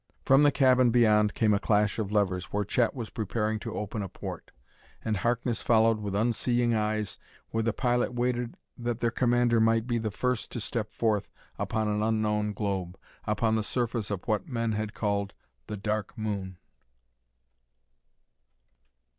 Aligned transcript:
From 0.25 0.41
the 0.41 0.51
cabin 0.51 0.89
beyond 0.89 1.35
came 1.35 1.53
a 1.53 1.59
clash 1.59 1.99
of 1.99 2.11
levers, 2.11 2.45
where 2.45 2.63
Chet 2.63 2.95
was 2.95 3.11
preparing 3.11 3.59
to 3.59 3.75
open 3.75 4.01
a 4.01 4.09
port. 4.09 4.49
And 5.05 5.17
Harkness 5.17 5.61
followed 5.61 5.99
with 5.99 6.15
unseeing 6.15 6.73
eyes 6.73 7.19
where 7.51 7.61
the 7.61 7.71
pilot 7.71 8.11
waited 8.15 8.57
that 8.79 8.97
their 8.97 9.11
commander 9.11 9.59
might 9.59 9.85
be 9.85 9.99
the 9.99 10.09
first 10.09 10.51
to 10.53 10.59
step 10.59 10.91
forth 10.91 11.29
upon 11.59 11.87
an 11.87 12.01
unknown 12.01 12.51
globe 12.53 12.97
upon 13.25 13.55
the 13.55 13.61
surface 13.63 14.09
of 14.09 14.27
what 14.27 14.47
men 14.49 14.71
had 14.71 14.95
called 14.95 15.35
"The 15.67 15.77
Dark 15.77 16.17
Moon." 16.17 16.57